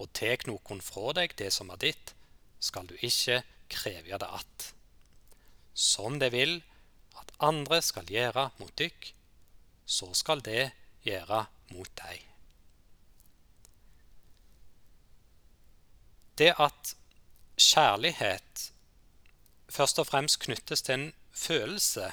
og 0.00 0.12
tek 0.16 0.46
nokon 0.48 0.80
fra 0.84 1.12
deg 1.16 1.34
det 1.40 1.50
som 1.52 1.72
er 1.74 1.80
ditt, 1.82 2.14
skal 2.60 2.86
du 2.88 2.94
ikke 3.00 3.42
krevje 3.70 4.18
det 4.18 4.26
att. 4.26 4.74
Som 5.74 6.18
det 6.18 6.32
vil 6.32 6.62
at 7.20 7.32
andre 7.38 7.82
skal 7.82 8.08
gjøre 8.08 8.50
mot 8.60 8.72
dykk, 8.78 9.12
så 9.86 10.12
skal 10.14 10.44
det 10.44 10.70
gjøre 11.04 11.46
mot 11.72 11.90
deg. 12.02 12.29
Det 16.40 16.54
at 16.56 16.94
kjærlighet 17.60 18.70
først 19.68 19.98
og 20.00 20.06
fremst 20.08 20.40
knyttes 20.40 20.82
til 20.82 20.94
en 20.94 21.10
følelse, 21.36 22.12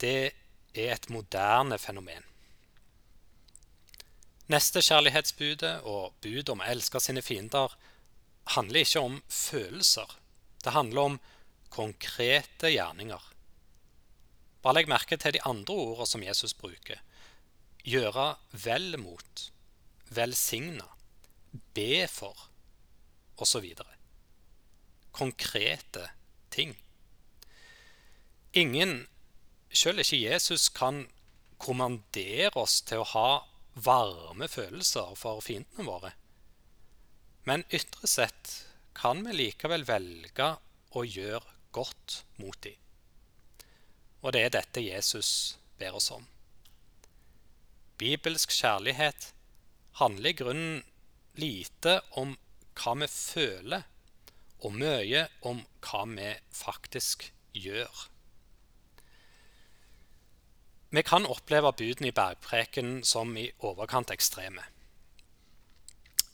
det 0.00 0.32
er 0.74 0.94
et 0.94 1.10
moderne 1.12 1.78
fenomen. 1.78 2.24
Nestekjærlighetsbudet 4.50 5.82
og 5.86 6.16
budet 6.22 6.48
om 6.48 6.64
å 6.64 6.70
elske 6.72 7.02
sine 7.04 7.22
fiender 7.22 7.76
handler 8.56 8.82
ikke 8.82 9.04
om 9.04 9.20
følelser. 9.28 10.16
Det 10.64 10.72
handler 10.74 11.12
om 11.12 11.20
konkrete 11.70 12.72
gjerninger. 12.72 13.22
Bare 14.64 14.80
legg 14.80 14.90
merke 14.90 15.20
til 15.20 15.36
de 15.36 15.44
andre 15.46 15.76
ordene 15.76 16.08
som 16.08 16.24
Jesus 16.24 16.56
bruker. 16.56 16.98
Gjøre 17.84 18.32
vel 18.64 18.96
mot, 19.00 19.44
velsigne, 20.10 20.88
be 21.76 22.08
for, 22.10 22.49
osv. 23.40 23.66
Konkrete 25.12 26.10
ting. 26.50 26.76
Ingen, 28.52 29.06
selv 29.72 30.02
ikke 30.02 30.22
Jesus, 30.22 30.68
kan 30.68 31.04
kommandere 31.60 32.52
oss 32.58 32.80
til 32.86 33.02
å 33.02 33.10
ha 33.12 33.30
varme 33.74 34.48
følelser 34.50 35.14
for 35.18 35.42
fiendene 35.44 35.86
våre. 35.86 36.12
Men 37.48 37.64
ytre 37.70 38.08
sett 38.10 38.56
kan 38.96 39.22
vi 39.24 39.36
likevel 39.36 39.86
velge 39.88 40.50
å 40.96 41.04
gjøre 41.06 41.56
godt 41.72 42.22
mot 42.42 42.58
dem. 42.64 42.76
Og 44.20 44.34
det 44.34 44.42
er 44.44 44.54
dette 44.58 44.82
Jesus 44.84 45.56
ber 45.80 45.96
oss 45.96 46.10
om. 46.12 46.26
Bibelsk 48.00 48.52
kjærlighet 48.52 49.30
handler 50.00 50.32
i 50.32 50.36
grunnen 50.36 50.82
lite 51.40 52.00
om 52.20 52.34
hva 52.80 52.94
vi 53.02 53.08
føler, 53.12 53.84
og 54.60 54.74
mye 54.76 55.26
om 55.48 55.62
hva 55.84 56.04
vi 56.10 56.32
faktisk 56.52 57.30
gjør. 57.56 58.06
Vi 60.90 61.02
kan 61.06 61.28
oppleve 61.28 61.70
budene 61.78 62.10
i 62.10 62.14
bergpreken 62.14 63.00
som 63.06 63.36
i 63.38 63.46
overkant 63.62 64.10
ekstreme. 64.10 64.64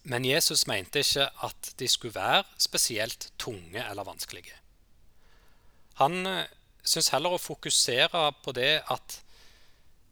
Men 0.07 0.25
Jesus 0.25 0.65
mente 0.71 1.03
ikke 1.03 1.27
at 1.45 1.73
de 1.79 1.89
skulle 1.91 2.15
være 2.15 2.45
spesielt 2.63 3.33
tunge 3.39 3.83
eller 3.83 4.07
vanskelige. 4.07 4.55
Han 6.01 6.27
eh, 6.27 6.47
syns 6.87 7.11
heller 7.13 7.35
å 7.35 7.43
fokusere 7.43 8.31
på 8.45 8.55
det 8.57 8.85
at 8.93 9.19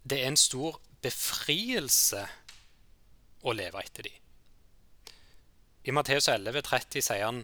det 0.05 0.21
er 0.21 0.33
en 0.33 0.41
stor 0.41 0.81
befrielse 1.05 2.25
å 3.45 3.55
leve 3.57 3.81
etter 3.81 4.09
de. 4.09 4.13
I 5.85 5.93
Matteus 5.93 6.31
11,30 6.33 7.05
sier 7.05 7.27
han 7.27 7.43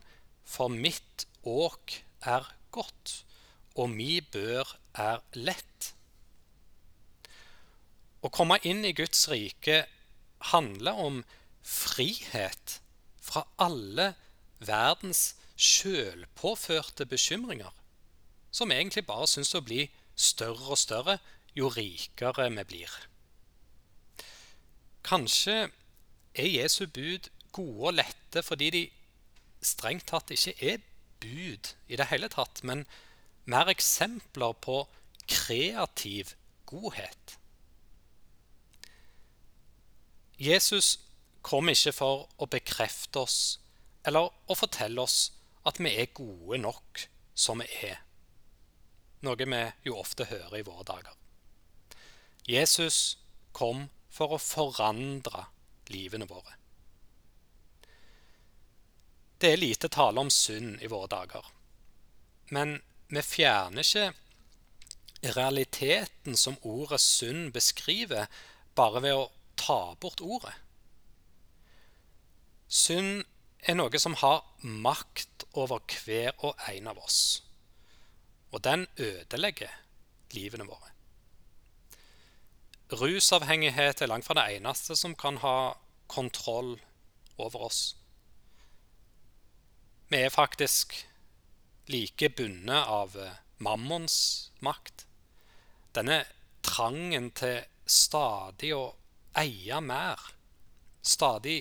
For 0.49 0.73
mitt 0.73 1.27
åk 1.45 1.99
er 2.25 2.47
godt, 2.73 3.21
og 3.77 3.91
mi 3.93 4.21
bør 4.21 4.77
er 4.97 5.21
lett. 5.37 5.91
Å 8.21 8.29
komme 8.33 8.59
inn 8.69 8.85
i 8.85 8.95
Guds 8.97 9.27
rike 9.33 9.85
handler 10.53 10.97
om 11.01 11.21
frihet 11.61 12.79
fra 13.21 13.45
alle 13.61 14.15
verdens 14.65 15.35
sjølpåførte 15.61 17.05
bekymringer, 17.09 17.73
som 18.51 18.73
egentlig 18.73 19.05
bare 19.09 19.29
syns 19.29 19.53
å 19.57 19.65
bli 19.65 19.85
større 20.17 20.73
og 20.73 20.81
større 20.81 21.19
jo 21.57 21.69
rikere 21.73 22.49
vi 22.57 22.65
blir. 22.73 22.97
Kanskje 25.05 25.71
er 26.35 26.49
Jesu 26.49 26.87
bud 26.87 27.29
gode 27.53 27.91
og 27.91 27.99
lette 27.99 28.43
fordi 28.47 28.71
de 28.75 28.83
strengt 29.65 30.09
tatt 30.11 30.33
ikke 30.35 30.55
er 30.73 30.81
bud 31.21 31.73
i 31.89 31.99
det 32.01 32.09
hele 32.11 32.31
tatt, 32.33 32.63
men 32.65 32.87
mer 33.51 33.69
eksempler 33.73 34.57
på 34.65 34.83
kreativ 35.29 36.35
godhet. 36.71 37.37
Jesus 40.41 40.99
kom 41.45 41.69
ikke 41.69 41.93
for 41.93 42.29
å 42.41 42.49
bekrefte 42.49 43.25
oss 43.25 43.41
eller 44.09 44.31
å 44.31 44.57
fortelle 44.57 45.03
oss 45.03 45.33
at 45.69 45.81
vi 45.83 45.93
er 45.93 46.15
gode 46.17 46.61
nok 46.63 47.03
som 47.37 47.61
vi 47.61 47.69
er, 47.85 47.99
noe 49.25 49.37
vi 49.37 49.65
jo 49.85 49.99
ofte 50.01 50.29
hører 50.31 50.61
i 50.61 50.65
våre 50.65 50.87
dager. 50.89 51.17
Jesus 52.49 53.19
kom 53.53 53.89
for 54.11 54.35
å 54.35 54.41
forandre 54.41 55.45
livene 55.93 56.29
våre. 56.31 56.60
Det 59.41 59.53
er 59.55 59.61
lite 59.61 59.89
tale 59.89 60.21
om 60.21 60.31
synd 60.31 60.83
i 60.85 60.89
våre 60.93 61.09
dager, 61.09 61.47
men 62.53 62.77
vi 63.09 63.23
fjerner 63.25 63.81
ikke 63.87 65.33
realiteten 65.37 66.37
som 66.37 66.59
ordet 66.63 67.01
synd 67.01 67.53
beskriver, 67.55 68.29
bare 68.77 69.01
ved 69.05 69.17
å 69.17 69.31
ta 69.57 69.95
bort 70.01 70.21
ordet. 70.21 70.53
Synd 72.69 73.25
er 73.67 73.77
noe 73.77 73.99
som 74.01 74.15
har 74.21 74.45
makt 74.61 75.45
over 75.59 75.81
hver 75.89 76.37
og 76.47 76.61
en 76.71 76.91
av 76.93 77.01
oss. 77.03 77.43
Og 78.53 78.63
den 78.65 78.87
ødelegger 78.97 79.73
livene 80.35 80.69
våre. 80.69 80.93
Rusavhengighet 82.91 84.03
er 84.03 84.11
langt 84.11 84.27
fra 84.27 84.37
det 84.39 84.47
eneste 84.57 84.97
som 84.99 85.15
kan 85.15 85.39
ha 85.43 85.75
kontroll 86.11 86.77
over 87.39 87.69
oss. 87.69 87.83
Vi 90.11 90.19
er 90.19 90.33
faktisk 90.35 90.97
like 91.87 92.29
bundet 92.35 92.89
av 92.91 93.13
mammons 93.63 94.51
makt. 94.59 95.05
Denne 95.95 96.25
trangen 96.67 97.29
til 97.39 97.61
stadig 97.87 98.73
å 98.75 98.89
eie 99.39 99.79
mer, 99.87 100.19
stadig 101.03 101.61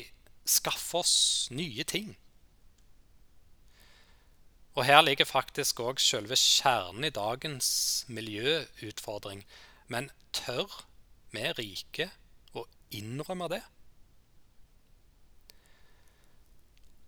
skaffe 0.50 1.04
oss 1.04 1.14
nye 1.54 1.86
ting. 1.86 2.16
Og 4.74 4.86
her 4.90 5.06
ligger 5.06 5.30
faktisk 5.30 5.86
òg 5.86 6.02
selve 6.02 6.34
kjernen 6.40 7.06
i 7.06 7.14
dagens 7.14 7.70
miljøutfordring. 8.10 9.46
Men 9.94 10.10
tør 10.34 10.88
vi 11.30 11.46
rike 11.54 12.10
å 12.58 12.66
innrømme 12.90 13.54
det? 13.54 13.62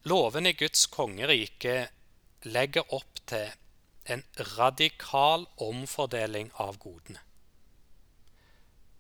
Loven 0.04 0.46
i 0.46 0.54
Guds 0.54 0.86
kongerike 0.90 1.90
legger 2.42 2.94
opp 2.94 3.20
til 3.30 3.52
en 4.10 4.24
radikal 4.58 5.46
omfordeling 5.62 6.50
av 6.58 6.80
godene. 6.82 7.22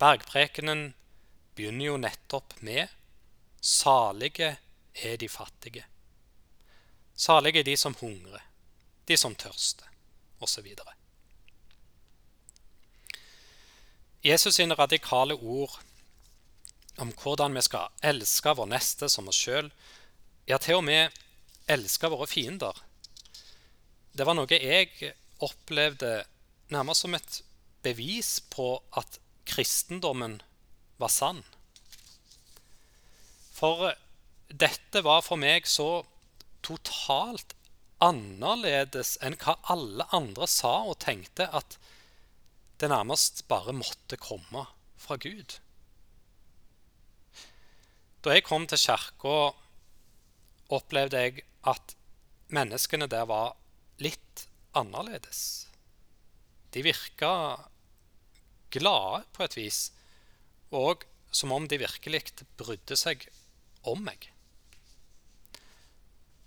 Bergprekenen 0.02 0.92
begynner 1.58 1.86
jo 1.86 1.98
nettopp 2.02 2.54
med 2.62 2.88
Salige 3.62 4.56
er 4.94 5.18
de 5.18 5.30
fattige. 5.30 5.84
Salige 7.16 7.62
er 7.62 7.68
de 7.68 7.76
som 7.78 7.96
hungrer, 8.00 8.42
de 9.06 9.18
som 9.18 9.36
tørster, 9.36 9.86
osv. 10.42 10.68
Jesus 14.24 14.56
sine 14.56 14.78
radikale 14.78 15.34
ord 15.34 15.80
om 16.98 17.14
hvordan 17.14 17.54
vi 17.58 17.62
skal 17.66 17.90
elske 18.06 18.54
vår 18.58 18.70
neste 18.70 19.10
som 19.10 19.30
oss 19.30 19.42
sjøl, 19.42 19.70
ja, 20.50 20.58
til 20.58 20.80
og 20.80 20.86
med 20.88 21.12
elske 21.72 22.10
våre 22.12 22.28
fiender, 22.30 22.76
det 24.12 24.28
var 24.28 24.36
noe 24.36 24.58
jeg 24.58 25.14
opplevde 25.42 26.26
nærmest 26.72 27.06
som 27.06 27.16
et 27.16 27.42
bevis 27.84 28.40
på 28.52 28.76
at 28.98 29.20
kristendommen 29.48 30.40
var 31.02 31.12
sann. 31.12 31.42
For 33.56 33.94
dette 34.52 35.04
var 35.06 35.24
for 35.26 35.40
meg 35.40 35.68
så 35.70 36.04
totalt 36.66 37.56
annerledes 38.02 39.16
enn 39.22 39.38
hva 39.42 39.58
alle 39.74 40.08
andre 40.16 40.48
sa 40.50 40.74
og 40.90 41.00
tenkte 41.04 41.48
at 41.54 41.78
det 42.82 42.90
nærmest 42.90 43.46
bare 43.50 43.74
måtte 43.78 44.18
komme 44.18 44.66
fra 44.98 45.18
Gud. 45.22 45.60
Da 48.22 48.34
jeg 48.34 48.46
kom 48.46 48.66
til 48.70 48.82
kirka, 48.82 49.54
opplevde 50.78 51.22
jeg 51.22 51.46
at 51.68 51.96
menneskene 52.52 53.08
der 53.12 53.28
var 53.30 53.56
litt 54.02 54.48
annerledes. 54.78 55.68
De 56.72 56.84
virka 56.86 57.32
glade 58.72 59.24
på 59.36 59.44
et 59.46 59.58
vis, 59.58 59.80
og 60.72 61.04
som 61.32 61.52
om 61.52 61.68
de 61.68 61.80
virkelig 61.82 62.24
brydde 62.60 62.98
seg 63.00 63.28
om 63.88 64.04
meg. 64.06 64.30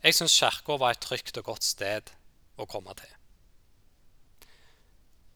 Jeg 0.04 0.16
syns 0.16 0.36
kirka 0.36 0.76
var 0.80 0.94
et 0.94 1.04
trygt 1.04 1.38
og 1.40 1.48
godt 1.48 1.64
sted 1.64 2.12
å 2.60 2.66
komme 2.68 2.92
til. 2.98 3.12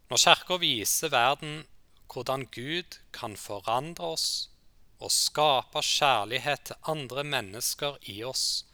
Når 0.09 0.23
kirka 0.25 0.59
viser 0.61 1.13
verden 1.13 1.63
hvordan 2.09 2.47
Gud 2.53 2.97
kan 3.13 3.37
forandre 3.37 4.15
oss 4.17 4.29
og 4.99 5.13
skape 5.13 5.83
kjærlighet 5.85 6.71
til 6.71 6.89
andre 6.91 7.25
mennesker 7.25 7.99
i 8.11 8.23
oss, 8.27 8.65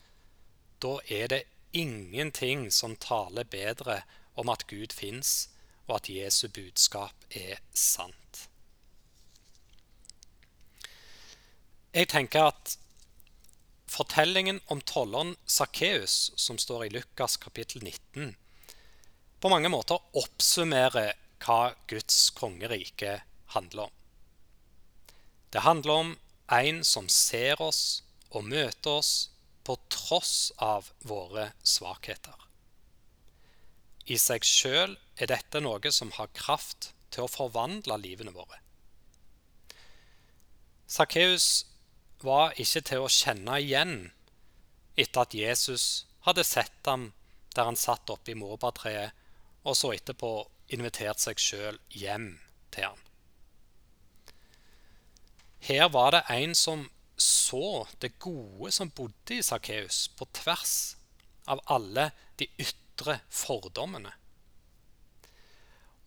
da 0.82 0.98
er 1.08 1.28
det 1.32 1.42
ingenting 1.74 2.70
som 2.72 2.96
taler 2.96 3.44
bedre 3.44 4.02
om 4.34 4.48
at 4.48 4.66
Gud 4.70 4.94
fins, 4.94 5.48
og 5.86 5.96
at 5.96 6.08
Jesu 6.08 6.48
budskap 6.48 7.26
er 7.30 7.60
sant. 7.74 8.48
Jeg 11.94 12.08
tenker 12.10 12.50
at 12.50 12.78
Fortellingen 13.94 14.58
om 14.72 14.80
tolleren 14.80 15.36
Sakkeus, 15.46 16.32
som 16.40 16.58
står 16.58 16.86
i 16.86 16.88
Lukas 16.96 17.36
kapittel 17.38 17.84
19, 17.84 18.32
på 19.38 19.50
mange 19.52 19.70
måter 19.70 20.00
oppsummerer 20.18 21.12
hva 21.44 21.74
Guds 21.86 22.32
kongerike 22.34 23.20
handler 23.54 23.86
om. 23.86 23.94
Det 25.52 25.62
handler 25.62 25.92
om 25.92 26.10
en 26.50 26.80
som 26.84 27.06
ser 27.12 27.62
oss 27.62 28.02
og 28.34 28.48
møter 28.48 28.98
oss 28.98 29.12
på 29.64 29.76
tross 29.92 30.52
av 30.62 30.90
våre 31.08 31.50
svakheter. 31.64 32.36
I 34.04 34.18
seg 34.20 34.44
sjøl 34.44 34.98
er 35.16 35.30
dette 35.30 35.62
noe 35.64 35.92
som 35.92 36.12
har 36.18 36.32
kraft 36.36 36.92
til 37.14 37.24
å 37.24 37.30
forvandle 37.30 37.96
livene 38.02 38.34
våre. 38.34 38.60
Sakkeus 40.86 41.64
var 42.24 42.52
ikke 42.60 42.82
til 42.84 43.04
å 43.04 43.12
kjenne 43.12 43.56
igjen 43.62 43.94
etter 45.00 45.24
at 45.24 45.36
Jesus 45.36 46.04
hadde 46.26 46.44
sett 46.46 46.84
ham 46.86 47.12
der 47.54 47.68
han 47.68 47.78
satt 47.78 48.10
oppe 48.10 48.32
i 48.32 48.38
morbærtreet, 48.38 49.14
og 49.64 49.76
så 49.78 49.94
etterpå 49.94 50.30
invitert 50.74 51.22
seg 51.22 51.40
sjøl 51.40 51.78
hjem 51.94 52.34
til 52.74 52.90
ham. 52.90 53.00
Her 55.64 55.88
var 55.88 56.12
det 56.12 56.24
en 56.34 56.54
som 56.58 56.88
så 57.16 57.86
det 58.02 58.18
gode 58.18 58.72
som 58.74 58.90
bodde 58.90 59.38
i 59.38 59.42
Sakkeus, 59.42 60.08
på 60.08 60.26
tvers 60.34 60.96
av 61.50 61.60
alle 61.70 62.10
de 62.40 62.48
ytre 62.58 63.20
fordommene. 63.30 64.12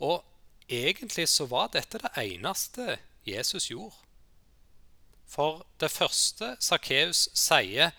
Og 0.04 0.24
egentlig 0.70 1.28
så 1.32 1.48
var 1.50 1.72
dette 1.74 2.02
det 2.02 2.12
eneste 2.22 2.98
Jesus 3.28 3.70
gjorde. 3.72 3.96
For 5.28 5.66
det 5.82 5.92
første 5.92 6.56
Sakkeus 6.64 7.28
sier 7.36 7.92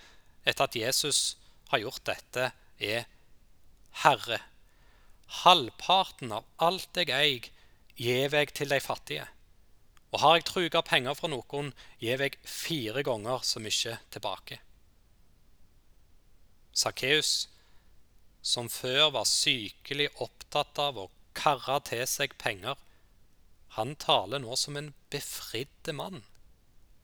etter 0.49 0.65
at 0.65 0.77
Jesus 0.77 1.37
har 1.69 1.83
gjort 1.83 2.07
dette, 2.09 2.51
er 2.79 3.05
Herre, 4.05 4.39
halvparten 5.43 6.33
av 6.33 6.47
alt 6.65 6.97
jeg 6.97 7.13
eier, 7.13 7.49
gir 7.99 8.33
jeg 8.33 8.55
til 8.55 8.71
de 8.71 8.79
fattige. 8.81 9.27
Og 10.13 10.23
har 10.23 10.39
jeg 10.39 10.47
truga 10.49 10.83
penger 10.87 11.17
fra 11.19 11.29
noen, 11.29 11.73
gjev 12.01 12.25
jeg 12.25 12.39
fire 12.49 13.05
ganger 13.05 13.45
så 13.45 13.61
mye 13.61 13.99
tilbake. 14.15 14.61
Sakkeus, 16.73 17.49
som 18.41 18.71
før 18.73 19.11
var 19.19 19.29
sykelig 19.29 20.09
opptatt 20.25 20.79
av 20.81 21.01
å 21.03 21.11
karre 21.37 21.81
til 21.89 22.07
seg 22.09 22.39
penger, 22.41 22.79
han 23.77 23.95
taler 24.01 24.41
nå 24.43 24.57
som 24.57 24.79
en 24.81 24.95
befridde 25.13 25.93
mann 25.95 26.23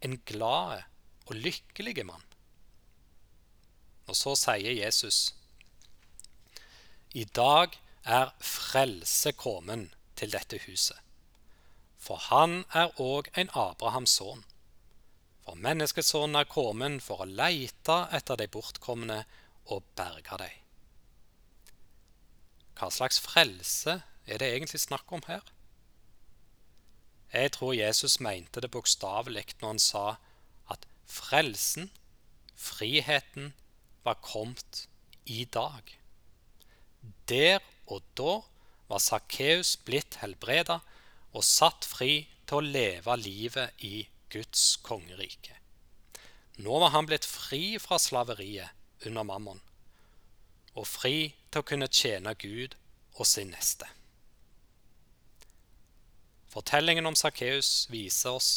en 0.05 0.19
glad 0.29 0.85
og 1.25 1.37
lykkelig 1.41 2.05
mann. 2.07 2.25
Og 4.05 4.17
så 4.19 4.35
sier 4.37 4.77
Jesus 4.77 5.33
I 7.17 7.25
dag 7.25 7.79
er 8.05 8.35
frelse 8.45 9.33
kommet 9.39 9.95
til 10.19 10.35
dette 10.35 10.61
huset. 10.67 10.99
For 12.05 12.21
han 12.29 12.65
er 12.77 12.93
òg 13.01 13.31
en 13.41 13.49
Abrahams 13.57 14.19
sønn. 14.19 14.43
For 15.45 15.57
menneskesønnen 15.61 16.37
er 16.41 16.49
kommet 16.49 17.01
for 17.05 17.25
å 17.25 17.29
leite 17.29 17.97
etter 18.17 18.41
de 18.41 18.49
bortkomne 18.53 19.23
og 19.73 19.85
berge 19.97 20.39
dem. 20.41 20.61
Hva 22.75 22.91
slags 22.93 23.21
frelse 23.23 24.01
er 24.27 24.41
det 24.41 24.51
egentlig 24.51 24.83
snakk 24.83 25.13
om 25.15 25.23
her? 25.29 25.45
Jeg 27.35 27.53
tror 27.57 27.75
Jesus 27.75 28.21
mente 28.23 28.61
det 28.63 28.71
bokstavelig 28.75 29.47
når 29.61 29.69
han 29.69 29.83
sa 29.83 30.05
at 30.71 30.85
frelsen, 31.11 31.91
friheten, 32.55 33.53
var 34.05 34.21
kommet 34.21 34.85
i 35.25 35.45
dag. 35.45 35.89
Der 37.29 37.63
og 37.89 38.05
da 38.19 38.43
var 38.89 39.01
Sakkeus 39.01 39.77
blitt 39.81 40.21
helbreda 40.21 40.83
og 41.35 41.45
satt 41.45 41.87
fri 41.89 42.25
til 42.47 42.61
å 42.61 42.67
leve 42.77 43.17
livet 43.19 43.85
i 43.85 44.07
Guds 44.33 44.77
kongerike. 44.87 45.59
Nå 46.63 46.79
var 46.79 46.95
han 46.95 47.09
blitt 47.11 47.27
fri 47.27 47.77
fra 47.83 47.99
slaveriet 47.99 49.07
under 49.09 49.27
mammon, 49.27 49.61
og 50.79 50.87
fri 50.87 51.35
til 51.51 51.63
å 51.63 51.67
kunne 51.67 51.91
tjene 51.91 52.35
Gud 52.39 52.77
og 53.19 53.27
sin 53.27 53.51
neste. 53.55 53.89
Fortellingen 56.55 57.07
om 57.11 57.19
Sakkeus 57.19 57.89
viser 57.91 58.37
oss 58.39 58.51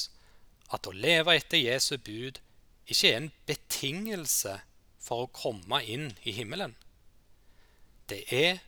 at 0.74 0.86
å 0.86 0.94
leve 0.94 1.34
etter 1.34 1.58
Jesu 1.58 1.96
bud 1.98 2.38
ikke 2.88 3.10
er 3.10 3.18
en 3.18 3.32
betingelse 3.50 4.60
for 5.02 5.26
å 5.26 5.32
komme 5.34 5.82
inn 5.90 6.12
i 6.28 6.34
himmelen. 6.36 6.76
Det 8.08 8.22
er 8.34 8.62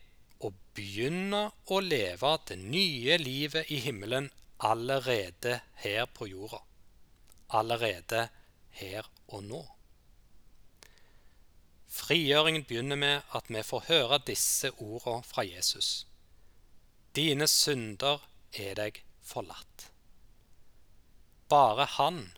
å 0.80 0.82
begynne 0.82 1.40
å 1.68 1.80
leve 1.84 2.38
det 2.48 2.56
nye 2.56 3.18
livet 3.20 3.68
i 3.70 3.82
himmelen 3.84 4.30
allerede 4.64 5.60
her 5.76 6.06
på 6.06 6.28
jorda. 6.30 6.62
Allerede 7.50 8.30
her 8.80 9.06
og 9.28 9.44
nå. 9.44 9.60
Frigjøringen 11.90 12.64
begynner 12.64 12.96
med 12.96 13.36
at 13.36 13.50
vi 13.50 13.64
får 13.64 13.88
høre 13.90 14.22
disse 14.24 14.72
ordene 14.78 15.26
fra 15.28 15.44
Jesus. 15.44 16.06
Dine 17.16 17.48
synder 17.48 18.24
er 18.54 18.76
deg 18.80 19.02
forlatt. 19.20 19.90
Bare 21.50 21.90
han 21.98 22.30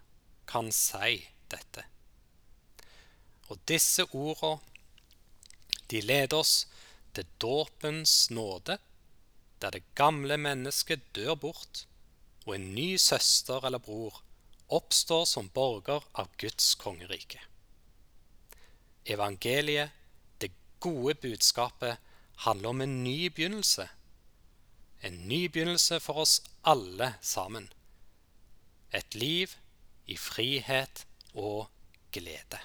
kan 0.48 0.72
si 0.72 1.28
dette. 1.52 1.86
Og 3.52 3.60
disse 3.68 4.08
ordene, 4.16 4.58
de 5.92 6.00
leder 6.02 6.40
oss 6.40 6.71
til 7.16 7.28
dåpens 7.42 8.30
nåde, 8.32 8.78
der 9.62 9.70
det 9.70 9.84
gamle 9.96 10.38
mennesket 10.38 11.04
dør 11.16 11.36
bort, 11.36 11.86
og 12.46 12.56
en 12.56 12.74
ny 12.76 12.96
søster 12.98 13.66
eller 13.66 13.80
bror 13.80 14.24
oppstår 14.72 15.26
som 15.28 15.50
borger 15.52 16.06
av 16.16 16.32
Guds 16.40 16.76
kongerike. 16.80 17.42
Evangeliet, 19.06 19.92
det 20.40 20.52
gode 20.80 21.16
budskapet, 21.20 21.98
handler 22.46 22.70
om 22.70 22.82
en 22.82 23.04
ny 23.04 23.28
begynnelse. 23.28 23.90
En 25.04 25.28
ny 25.28 25.46
begynnelse 25.52 26.00
for 26.00 26.24
oss 26.24 26.40
alle 26.64 27.14
sammen. 27.22 27.68
Et 28.94 29.16
liv 29.16 29.52
i 30.08 30.18
frihet 30.18 31.06
og 31.34 31.68
glede. 32.12 32.60